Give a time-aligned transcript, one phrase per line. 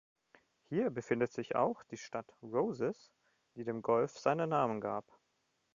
[0.69, 3.13] Hier befindet sich auch die Stadt Roses,
[3.55, 5.05] die dem Golf seinen Namen gab.